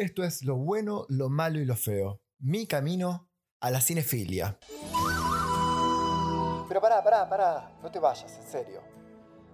Esto 0.00 0.24
es 0.24 0.44
lo 0.44 0.56
bueno, 0.56 1.04
lo 1.10 1.28
malo 1.28 1.58
y 1.58 1.66
lo 1.66 1.76
feo. 1.76 2.22
Mi 2.38 2.66
camino 2.66 3.28
a 3.60 3.70
la 3.70 3.82
cinefilia. 3.82 4.58
Pero 6.68 6.80
pará, 6.80 7.04
pará, 7.04 7.28
pará. 7.28 7.72
No 7.82 7.90
te 7.90 7.98
vayas, 7.98 8.34
en 8.38 8.46
serio. 8.46 8.80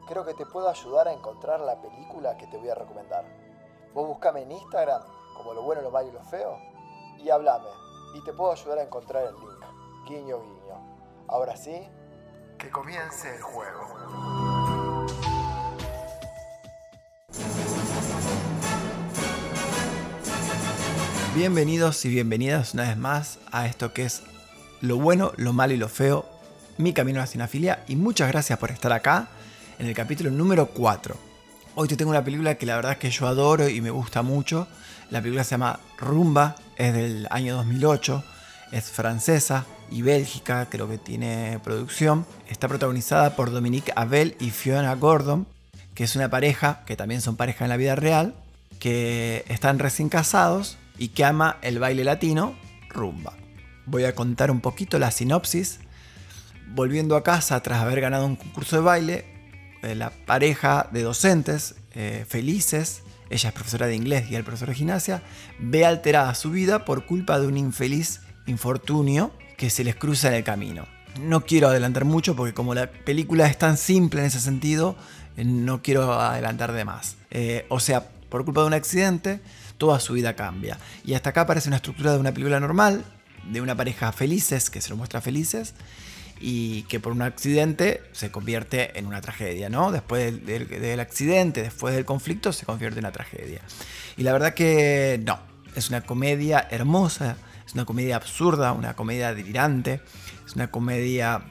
Creo 0.06 0.24
que 0.24 0.35
te 0.35 0.46
puedo 0.46 0.69
ayudar 0.69 1.09
a 1.09 1.12
encontrar 1.12 1.59
la 1.59 1.82
película 1.82 2.37
que 2.37 2.46
te 2.46 2.59
voy 2.59 2.69
a 2.69 2.77
recomendar. 2.77 3.24
Vos 3.93 4.06
buscame 4.06 4.43
en 4.43 4.53
Instagram 4.53 5.03
como 5.37 5.53
lo 5.53 5.64
bueno, 5.64 5.82
lo 5.82 5.90
malo 5.90 6.11
y 6.11 6.12
lo 6.12 6.22
feo 6.22 6.56
y 7.18 7.28
hablame. 7.28 7.70
Y 8.14 8.22
te 8.22 8.32
puedo 8.32 8.52
ayudar 8.52 8.78
a 8.78 8.82
encontrar 8.84 9.24
el 9.24 9.34
link. 9.34 9.64
Guiño, 10.08 10.40
guiño. 10.42 11.26
Ahora 11.26 11.56
sí, 11.56 11.88
que 12.56 12.70
comience 12.70 13.34
el 13.34 13.42
juego. 13.42 14.45
Bienvenidos 21.37 22.03
y 22.06 22.09
bienvenidas 22.09 22.73
una 22.73 22.84
vez 22.84 22.97
más 22.97 23.38
a 23.52 23.66
esto 23.66 23.92
que 23.92 24.06
es 24.06 24.23
lo 24.80 24.97
bueno, 24.97 25.33
lo 25.37 25.52
malo 25.52 25.74
y 25.74 25.77
lo 25.77 25.91
feo, 25.91 26.24
mi 26.79 26.95
camino 26.95 27.19
a 27.19 27.24
la 27.24 27.27
cinefilia 27.27 27.84
y 27.87 27.95
muchas 27.95 28.29
gracias 28.29 28.59
por 28.59 28.70
estar 28.70 28.91
acá 28.91 29.29
en 29.79 29.87
el 29.87 29.95
capítulo 29.95 30.30
número 30.30 30.69
4. 30.69 31.15
Hoy 31.74 31.88
te 31.88 31.96
tengo 31.98 32.10
una 32.10 32.24
película 32.24 32.55
que 32.55 32.65
la 32.65 32.77
verdad 32.77 32.93
es 32.93 32.98
que 32.98 33.10
yo 33.10 33.27
adoro 33.27 33.69
y 33.69 33.83
me 33.83 33.91
gusta 33.91 34.23
mucho. 34.23 34.66
La 35.10 35.20
película 35.20 35.45
se 35.45 35.51
llama 35.51 35.79
Rumba, 35.98 36.57
es 36.79 36.95
del 36.95 37.29
año 37.29 37.57
2008, 37.57 38.24
es 38.73 38.91
francesa 38.91 39.66
y 39.91 40.01
bélgica, 40.01 40.66
creo 40.71 40.88
que 40.88 40.96
tiene 40.96 41.60
producción. 41.62 42.24
Está 42.48 42.66
protagonizada 42.66 43.37
por 43.37 43.51
Dominique 43.51 43.93
Abel 43.95 44.37
y 44.41 44.52
Fiona 44.52 44.95
Gordon, 44.95 45.46
que 45.95 46.05
es 46.05 46.16
una 46.16 46.30
pareja, 46.30 46.82
que 46.87 46.96
también 46.96 47.21
son 47.21 47.37
pareja 47.37 47.66
en 47.66 47.68
la 47.68 47.77
vida 47.77 47.95
real, 47.95 48.34
que 48.80 49.45
están 49.48 49.79
recién 49.79 50.09
casados 50.09 50.79
y 50.98 51.09
que 51.09 51.24
ama 51.24 51.59
el 51.62 51.78
baile 51.78 52.05
latino, 52.05 52.56
rumba. 52.88 53.34
Voy 53.87 54.04
a 54.04 54.15
contar 54.15 54.51
un 54.51 54.60
poquito 54.60 54.98
la 54.98 55.10
sinopsis. 55.10 55.80
Volviendo 56.74 57.16
a 57.16 57.23
casa 57.23 57.60
tras 57.62 57.80
haber 57.80 58.01
ganado 58.01 58.26
un 58.26 58.37
concurso 58.37 58.76
de 58.76 58.82
baile, 58.82 59.24
eh, 59.82 59.95
la 59.95 60.10
pareja 60.10 60.88
de 60.90 61.02
docentes 61.02 61.76
eh, 61.95 62.24
felices, 62.29 63.02
ella 63.30 63.51
es 63.51 63.54
profesora 63.54 63.87
de 63.87 63.95
inglés 63.95 64.31
y 64.31 64.34
el 64.34 64.43
profesor 64.43 64.69
de 64.69 64.75
gimnasia, 64.75 65.22
ve 65.60 65.87
alterada 65.87 66.34
su 66.34 66.50
vida 66.50 66.84
por 66.84 67.06
culpa 67.06 67.38
de 67.38 67.47
un 67.47 67.56
infeliz 67.56 68.21
infortunio 68.47 69.32
que 69.56 69.71
se 69.71 69.84
les 69.84 69.94
cruza 69.94 70.28
en 70.28 70.34
el 70.34 70.44
camino. 70.44 70.87
No 71.21 71.44
quiero 71.44 71.69
adelantar 71.69 72.04
mucho 72.04 72.34
porque 72.34 72.53
como 72.53 72.75
la 72.75 72.91
película 72.91 73.47
es 73.47 73.56
tan 73.59 73.76
simple 73.76 74.21
en 74.21 74.26
ese 74.26 74.41
sentido, 74.41 74.97
eh, 75.37 75.44
no 75.44 75.82
quiero 75.82 76.12
adelantar 76.12 76.72
de 76.72 76.84
más. 76.84 77.16
o 77.69 77.81
sea, 77.81 78.09
por 78.28 78.44
culpa 78.44 78.62
de 78.62 78.66
un 78.66 78.75
accidente, 78.75 79.41
toda 79.78 80.00
su 80.00 80.15
vida 80.15 80.34
cambia. 80.37 80.78
Y 81.05 81.15
hasta 81.15 81.31
acá 81.31 81.43
aparece 81.43 81.69
una 81.69 81.77
estructura 81.77 82.12
de 82.12 82.19
una 82.19 82.32
película 82.32 82.60
normal, 82.60 83.05
de 83.50 83.60
una 83.60 83.75
pareja 83.75 84.12
felices, 84.12 84.71
que 84.71 84.81
se 84.81 84.94
muestra 84.94 85.21
felices, 85.21 85.75
y 86.41 86.83
que 86.84 87.00
por 87.00 87.12
un 87.12 87.22
accidente 87.22 88.03
se 88.12 88.31
convierte 88.31 88.99
en 88.99 89.06
una 89.06 89.21
tragedia, 89.21 89.69
¿no? 89.69 89.91
Después 89.91 90.44
del, 90.44 90.69
del, 90.69 91.00
accidente, 91.00 91.62
después 91.62 91.94
del 91.94 92.05
conflicto, 92.05 92.53
se 92.53 92.66
convierte 92.66 92.99
en 92.99 93.06
una 93.06 93.12
tragedia. 93.12 93.62
Y 94.16 94.22
la 94.22 94.33
verdad 94.33 94.55
que 94.55 95.21
no, 95.25 95.38
es 95.75 95.88
una 95.88 96.03
comedia 96.03 96.66
hermosa, 96.71 97.37
es 97.66 97.75
una 97.75 97.84
comedia 97.84 98.16
absurda, 98.16 98.72
una 98.72 98.94
comedia 98.94 99.34
delirante, 99.34 100.00
es 100.44 100.55
una 100.55 100.71
comedia 100.71 101.43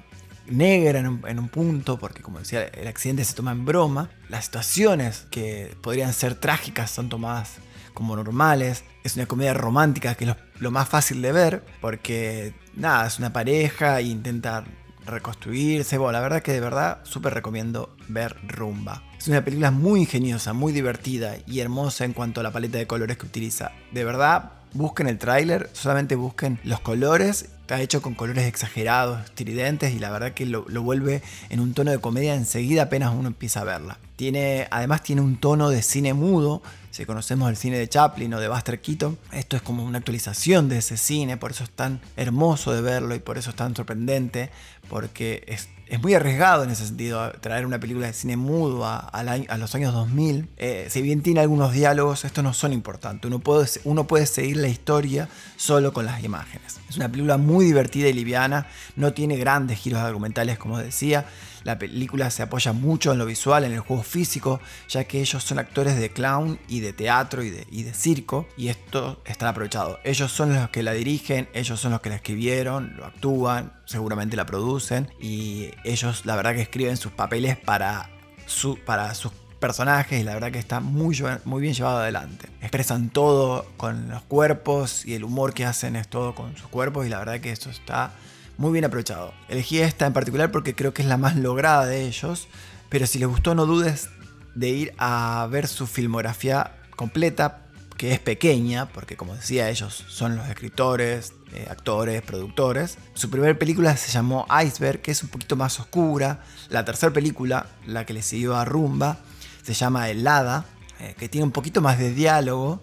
negra 0.47 0.99
en 0.99 1.07
un, 1.07 1.27
en 1.27 1.39
un, 1.39 1.49
punto, 1.49 1.97
porque 1.97 2.21
como 2.21 2.37
decía, 2.37 2.65
el 2.65 2.87
accidente 2.87 3.25
se 3.25 3.33
toma 3.33 3.51
en 3.51 3.65
broma. 3.65 4.09
Las 4.29 4.45
situaciones 4.45 5.25
que 5.31 5.75
podrían 5.81 6.13
ser 6.13 6.35
trágicas 6.35 6.91
son 6.91 7.09
tomadas 7.09 7.53
como 7.95 8.15
normales. 8.15 8.83
Es 9.03 9.15
una 9.15 9.25
comedia 9.25 9.55
romántica 9.55 10.13
que 10.13 10.25
es 10.25 10.35
lo, 10.59 10.69
más 10.69 10.87
fácil 10.87 11.23
de 11.23 11.31
ver, 11.31 11.65
porque 11.81 12.53
nada, 12.75 13.07
es 13.07 13.17
una 13.17 13.33
pareja 13.33 13.99
e 13.99 14.03
intenta 14.03 14.63
reconstruirse. 15.07 15.97
Bueno, 15.97 16.11
la 16.11 16.21
verdad 16.21 16.43
que 16.43 16.51
de 16.51 16.59
verdad 16.59 16.99
súper 17.03 17.33
recomiendo 17.33 17.95
ver 18.07 18.37
Rumba. 18.47 19.01
Es 19.17 19.27
una 19.27 19.43
película 19.43 19.71
muy 19.71 20.01
ingeniosa, 20.01 20.53
muy 20.53 20.71
divertida 20.71 21.37
y 21.47 21.59
hermosa 21.59 22.05
en 22.05 22.13
cuanto 22.13 22.41
a 22.41 22.43
la 22.43 22.51
paleta 22.51 22.77
de 22.77 22.85
colores 22.85 23.17
que 23.17 23.25
utiliza. 23.25 23.71
De 23.91 24.03
verdad, 24.03 24.51
busquen 24.73 25.07
el 25.07 25.17
tráiler, 25.17 25.69
solamente 25.73 26.15
busquen 26.15 26.59
los 26.63 26.79
colores. 26.81 27.49
Está 27.61 27.81
hecho 27.81 28.03
con 28.03 28.13
colores 28.13 28.45
exagerados, 28.45 29.23
estridentes 29.25 29.93
y 29.93 29.99
la 29.99 30.11
verdad 30.11 30.33
que 30.33 30.45
lo, 30.45 30.65
lo, 30.67 30.83
vuelve 30.83 31.23
en 31.49 31.59
un 31.59 31.73
tono 31.73 31.89
de 31.89 31.97
comedia 31.97 32.35
enseguida 32.35 32.83
apenas 32.83 33.11
uno 33.15 33.27
empieza 33.27 33.61
a 33.61 33.63
verla. 33.63 33.97
Tiene, 34.17 34.67
además 34.69 35.01
tiene 35.01 35.21
un 35.21 35.37
tono 35.37 35.71
de 35.71 35.81
cine 35.81 36.13
mudo, 36.13 36.61
si 36.95 37.05
conocemos 37.05 37.49
el 37.49 37.57
cine 37.57 37.77
de 37.77 37.89
Chaplin 37.89 38.33
o 38.35 38.39
de 38.39 38.47
Buster 38.47 38.79
Keaton, 38.79 39.17
esto 39.33 39.57
es 39.57 39.61
como 39.61 39.83
una 39.83 39.97
actualización 39.97 40.69
de 40.69 40.77
ese 40.77 40.95
cine, 40.95 41.35
por 41.35 41.51
eso 41.51 41.65
es 41.65 41.69
tan 41.69 41.99
hermoso 42.15 42.71
de 42.71 42.79
verlo 42.79 43.15
y 43.15 43.19
por 43.19 43.37
eso 43.37 43.49
es 43.49 43.55
tan 43.57 43.75
sorprendente, 43.75 44.49
porque 44.87 45.43
es, 45.45 45.67
es 45.87 46.01
muy 46.01 46.13
arriesgado 46.13 46.63
en 46.63 46.71
ese 46.71 46.85
sentido 46.85 47.31
traer 47.41 47.65
una 47.65 47.79
película 47.79 48.07
de 48.07 48.13
cine 48.13 48.37
mudo 48.37 48.85
a, 48.85 49.23
los 49.57 49.75
años 49.75 49.93
2000. 49.93 50.49
Eh, 50.57 50.87
si 50.89 51.01
bien 51.01 51.21
tiene 51.21 51.41
algunos 51.41 51.73
diálogos, 51.73 52.25
estos 52.25 52.43
no 52.43 52.53
son 52.53 52.73
importantes. 52.73 53.27
Uno 53.27 53.39
puede, 53.39 53.67
uno 53.83 54.07
puede 54.07 54.25
seguir 54.25 54.57
la 54.57 54.67
historia 54.67 55.29
solo 55.57 55.93
con 55.93 56.05
las 56.05 56.23
imágenes. 56.23 56.79
Es 56.89 56.97
una 56.97 57.09
película 57.09 57.37
muy 57.37 57.65
divertida 57.65 58.07
y 58.07 58.13
liviana, 58.13 58.67
no 58.95 59.13
tiene 59.13 59.37
grandes 59.37 59.79
giros 59.79 59.99
argumentales 60.01 60.57
como 60.57 60.77
decía. 60.79 61.25
La 61.63 61.79
película 61.79 62.29
se 62.29 62.43
apoya 62.43 62.73
mucho 62.73 63.11
en 63.11 63.17
lo 63.17 63.25
visual, 63.25 63.63
en 63.63 63.71
el 63.71 63.79
juego 63.79 64.03
físico, 64.03 64.59
ya 64.87 65.05
que 65.05 65.19
ellos 65.19 65.43
son 65.43 65.57
actores 65.57 65.97
de 65.97 66.11
clown 66.11 66.59
y 66.67 66.81
de 66.81 66.93
teatro 66.93 67.41
y 67.41 67.49
de, 67.49 67.65
y 67.71 67.81
de 67.81 67.91
circo, 67.91 68.47
y 68.55 68.67
esto 68.67 69.19
está 69.25 69.49
aprovechado. 69.49 69.99
Ellos 70.03 70.31
son 70.31 70.53
los 70.53 70.69
que 70.69 70.83
la 70.83 70.91
dirigen, 70.91 71.49
ellos 71.53 71.79
son 71.79 71.91
los 71.91 72.01
que 72.01 72.09
la 72.09 72.17
escribieron, 72.17 72.95
lo 72.95 73.05
actúan, 73.05 73.73
seguramente 73.85 74.37
la 74.37 74.45
producen, 74.45 75.09
y 75.19 75.71
ellos 75.83 76.25
la 76.25 76.35
verdad 76.35 76.53
que 76.55 76.61
escriben 76.61 76.97
sus 76.97 77.11
papeles 77.11 77.57
para, 77.57 78.09
su, 78.45 78.79
para 78.85 79.13
sus 79.15 79.31
personajes 79.59 80.23
la 80.23 80.33
verdad 80.33 80.51
que 80.51 80.59
está 80.59 80.79
muy, 80.79 81.17
muy 81.43 81.61
bien 81.61 81.73
llevado 81.73 81.97
adelante. 81.97 82.49
Expresan 82.61 83.09
todo 83.09 83.65
con 83.77 84.09
los 84.09 84.21
cuerpos 84.23 85.05
y 85.05 85.15
el 85.15 85.23
humor 85.23 85.53
que 85.53 85.65
hacen 85.65 85.95
es 85.95 86.07
todo 86.07 86.35
con 86.35 86.55
sus 86.55 86.67
cuerpos 86.67 87.05
y 87.05 87.09
la 87.09 87.19
verdad 87.19 87.39
que 87.39 87.51
esto 87.51 87.69
está 87.69 88.11
muy 88.57 88.71
bien 88.71 88.85
aprovechado. 88.85 89.33
Elegí 89.49 89.79
esta 89.79 90.05
en 90.05 90.13
particular 90.13 90.51
porque 90.51 90.75
creo 90.75 90.93
que 90.93 91.01
es 91.01 91.07
la 91.07 91.17
más 91.17 91.35
lograda 91.35 91.85
de 91.85 92.05
ellos, 92.05 92.47
pero 92.89 93.07
si 93.07 93.19
les 93.19 93.27
gustó 93.27 93.55
no 93.55 93.65
dudes 93.65 94.09
de 94.53 94.69
ir 94.69 94.93
a 94.97 95.47
ver 95.49 95.67
su 95.67 95.87
filmografía 95.87 96.75
completa, 96.95 97.64
que 97.97 98.11
es 98.11 98.19
pequeña, 98.19 98.87
porque 98.87 99.15
como 99.15 99.35
decía 99.35 99.69
ellos 99.69 100.03
son 100.07 100.35
los 100.35 100.47
escritores, 100.49 101.33
eh, 101.53 101.67
actores, 101.69 102.21
productores. 102.21 102.97
Su 103.13 103.29
primera 103.29 103.57
película 103.57 103.95
se 103.95 104.11
llamó 104.11 104.45
Iceberg, 104.63 105.01
que 105.01 105.11
es 105.11 105.23
un 105.23 105.29
poquito 105.29 105.55
más 105.55 105.79
oscura. 105.79 106.43
La 106.69 106.83
tercera 106.83 107.13
película, 107.13 107.67
la 107.85 108.05
que 108.05 108.13
le 108.13 108.21
siguió 108.21 108.55
a 108.57 108.65
Rumba, 108.65 109.19
se 109.63 109.73
llama 109.73 110.09
Helada, 110.09 110.65
eh, 110.99 111.15
que 111.17 111.29
tiene 111.29 111.45
un 111.45 111.51
poquito 111.51 111.81
más 111.81 111.97
de 111.97 112.13
diálogo, 112.13 112.81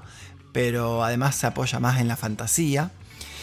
pero 0.53 1.05
además 1.05 1.37
se 1.37 1.47
apoya 1.47 1.79
más 1.81 2.01
en 2.01 2.09
la 2.09 2.17
fantasía. 2.17 2.91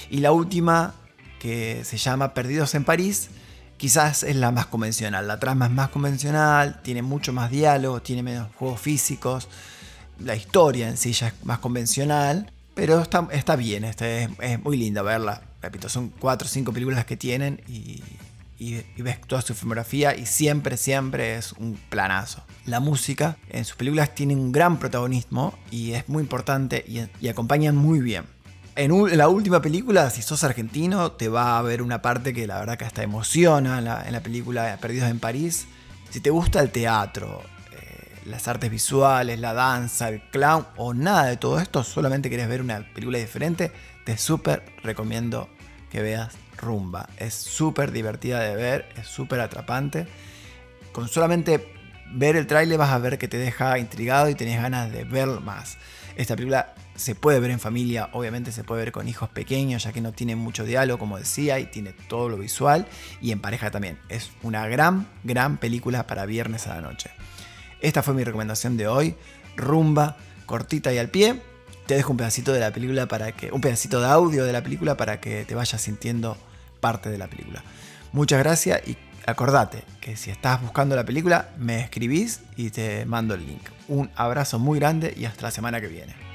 Y 0.10 0.20
la 0.20 0.32
última 0.32 0.96
que 1.40 1.84
se 1.86 1.98
llama 1.98 2.34
Perdidos 2.34 2.74
en 2.76 2.84
París, 2.84 3.30
quizás 3.78 4.24
es 4.24 4.36
la 4.36 4.52
más 4.52 4.66
convencional. 4.66 5.28
La 5.28 5.40
trama 5.40 5.68
es 5.68 5.72
más 5.72 5.90
convencional, 5.90 6.82
tiene 6.82 7.02
mucho 7.02 7.32
más 7.34 7.52
diálogo, 7.52 8.02
tiene 8.02 8.24
menos 8.24 8.50
juegos 8.56 8.82
físicos. 8.82 9.48
La 10.20 10.36
historia 10.36 10.90
en 10.90 10.98
sí 10.98 11.14
ya 11.14 11.28
es 11.28 11.34
más 11.44 11.60
convencional, 11.60 12.52
pero 12.74 13.02
está, 13.02 13.28
está 13.32 13.56
bien, 13.56 13.84
está, 13.84 14.08
es, 14.08 14.64
muy 14.64 14.78
linda 14.78 15.02
verla. 15.02 15.42
Repito, 15.62 15.90
son 15.90 16.10
cuatro 16.10 16.48
o 16.48 16.50
cinco 16.50 16.72
películas 16.72 17.06
que 17.06 17.18
tienen 17.18 17.62
y, 17.68 18.02
ves 18.98 19.22
toda 19.22 19.42
su 19.42 19.54
filmografía 19.54 20.16
y 20.16 20.26
siempre, 20.26 20.76
siempre 20.76 21.36
es 21.36 21.54
un 21.54 21.80
planazo. 21.90 22.44
La 22.66 22.80
música 22.80 23.38
en 23.50 23.64
sus 23.64 23.78
películas 23.78 24.14
tiene 24.14 24.36
un 24.36 24.52
gran 24.52 24.80
protagonismo 24.80 25.58
y 25.72 25.94
es 25.94 26.10
muy 26.10 26.24
importante 26.24 26.84
y, 26.88 27.02
y 27.24 27.30
acompañan 27.30 27.76
muy 27.76 28.00
bien 28.00 28.26
en, 28.80 29.18
la 29.18 29.28
última 29.28 29.62
película, 29.62 30.10
si 30.10 30.22
sos 30.22 30.44
argentino, 30.46 31.12
te 31.12 31.28
va 31.28 31.58
a 31.58 31.62
ver 31.62 31.82
una 31.82 32.02
parte 32.02 32.34
que 32.34 32.48
la 32.48 32.60
verdad 32.60 32.78
que 32.78 32.86
hasta 32.86 33.04
emociona 33.04 33.80
en 33.80 33.86
la, 33.86 34.04
en 34.06 34.14
la 34.14 34.22
película 34.22 34.78
Perdidos 34.80 35.10
en 35.10 35.20
París. 35.20 35.68
Si 36.10 36.22
te 36.22 36.30
gusta 36.30 36.62
el 36.62 36.72
teatro, 36.72 37.42
las 38.30 38.48
artes 38.48 38.70
visuales, 38.70 39.40
la 39.40 39.54
danza, 39.54 40.10
el 40.10 40.22
clown 40.30 40.66
o 40.78 40.94
nada 40.94 41.26
de 41.26 41.38
todo 41.38 41.60
esto, 41.60 41.84
solamente 41.84 42.30
querés 42.30 42.48
ver 42.48 42.62
una 42.62 42.86
película 42.94 43.18
diferente, 43.18 43.72
te 44.06 44.18
súper 44.18 44.64
recomiendo 44.84 45.50
que 45.90 46.02
veas 46.02 46.36
Rumba. 46.58 47.10
Es 47.18 47.34
súper 47.34 47.92
divertida 47.92 48.40
de 48.42 48.56
ver, 48.56 48.90
es 48.98 49.08
súper 49.08 49.40
atrapante. 49.40 50.08
Con 50.92 51.08
solamente 51.08 51.74
ver 52.12 52.36
el 52.36 52.48
tráiler 52.48 52.78
vas 52.78 52.92
a 52.92 52.98
ver 52.98 53.18
que 53.18 53.28
te 53.28 53.38
deja 53.38 53.78
intrigado 53.80 54.30
y 54.30 54.36
tenés 54.36 54.62
ganas 54.62 54.92
de 54.92 55.04
ver 55.04 55.28
más. 55.42 55.78
Esta 56.16 56.36
película 56.36 56.74
se 56.96 57.16
puede 57.16 57.40
ver 57.40 57.52
en 57.52 57.60
familia, 57.60 58.10
obviamente 58.12 58.52
se 58.52 58.66
puede 58.66 58.84
ver 58.84 58.92
con 58.92 59.08
hijos 59.08 59.30
pequeños, 59.30 59.84
ya 59.84 59.94
que 59.94 60.02
no 60.02 60.12
tiene 60.12 60.36
mucho 60.36 60.66
diálogo, 60.66 61.00
como 61.00 61.18
decía, 61.18 61.60
y 61.60 61.68
tiene 61.68 61.94
todo 61.94 62.28
lo 62.28 62.38
visual, 62.38 62.88
y 63.22 63.32
en 63.32 63.40
pareja 63.40 63.72
también. 63.72 63.98
Es 64.10 64.32
una 64.44 64.68
gran, 64.68 65.08
gran 65.24 65.58
película 65.58 66.08
para 66.08 66.26
viernes 66.26 66.68
a 66.68 66.76
la 66.76 66.82
noche. 66.82 67.10
Esta 67.82 68.04
fue 68.04 68.14
mi 68.14 68.24
recomendación 68.24 68.78
de 68.78 68.88
hoy, 68.88 69.16
rumba, 69.56 70.18
cortita 70.46 70.92
y 70.94 70.98
al 70.98 71.10
pie. 71.10 71.42
te 71.88 71.96
dejo 71.96 72.12
un 72.12 72.18
pedacito 72.18 72.54
de 72.54 72.60
la 72.60 72.72
película 72.72 73.08
para 73.08 73.32
que. 73.32 73.52
un 73.52 73.62
pedacito 73.62 74.00
de 74.00 74.08
audio 74.08 74.46
de 74.46 74.54
la 74.54 74.62
película 74.62 74.98
para 74.98 75.20
que 75.20 75.46
te 75.46 75.56
vayas 75.56 75.82
sintiendo 75.82 76.38
parte 76.80 77.10
de 77.10 77.18
la 77.18 77.28
película. 77.28 77.64
Muchas 78.12 78.40
gracias 78.40 78.88
y 78.88 78.98
acordate 79.26 79.84
que 80.02 80.16
si 80.16 80.32
estás 80.32 80.62
buscando 80.62 80.96
la 80.96 81.06
película, 81.06 81.50
me 81.58 81.82
escribís 81.82 82.42
y 82.56 82.70
te 82.72 83.06
mando 83.06 83.34
el 83.34 83.46
link. 83.46 83.62
Un 83.88 84.10
abrazo 84.16 84.60
muy 84.60 84.80
grande 84.80 85.14
y 85.18 85.26
hasta 85.26 85.44
la 85.44 85.52
semana 85.52 85.82
que 85.82 85.88
viene. 85.88 86.29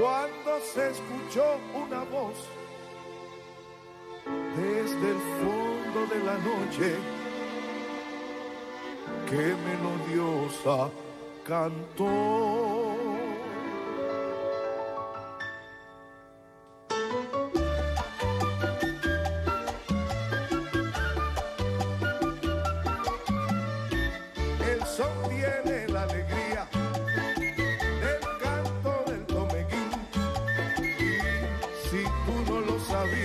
Cuando 0.00 0.60
se 0.72 0.90
escuchó 0.90 1.44
una 1.74 2.02
voz 2.04 2.34
desde 4.56 5.10
el 5.10 5.20
fondo 5.40 6.06
de 6.14 6.24
la 6.24 6.38
noche 6.38 6.96
que 9.28 9.54
melodiosa 9.64 10.90
cantó. 11.46 12.79
Es 33.02 33.16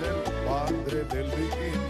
el 0.00 0.18
padre 0.46 1.04
del 1.04 1.30
viquín. 1.32 1.80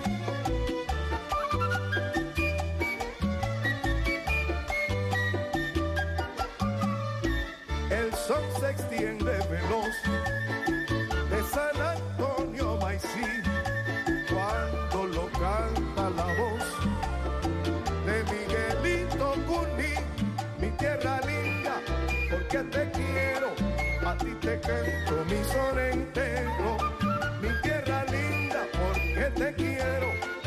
El 7.90 8.12
sol 8.14 8.42
se 8.58 8.70
extiende 8.70 9.38
veloz 9.48 9.96
de 11.30 11.42
San 11.52 11.80
Antonio 11.80 12.76
Maicí 12.82 13.42
cuando 14.28 15.06
lo 15.06 15.26
canta 15.32 16.10
la 16.10 16.26
voz 16.40 16.64
de 18.04 18.24
Miguelito 18.32 19.34
Cuní, 19.46 19.94
mi 20.58 20.70
tierra 20.76 21.20
linda, 21.20 21.80
porque 22.30 22.58
te 22.64 22.90
quiero, 22.90 23.33
a 24.06 24.16
ti 24.18 24.34
te 24.40 24.60
canto 24.60 25.24
mi 25.28 25.42
son 25.44 25.78
entero, 25.78 26.76
mi 27.40 27.48
tierra 27.62 28.04
linda, 28.04 28.66
porque 28.72 29.30
te 29.34 29.54
quiero. 29.54 30.43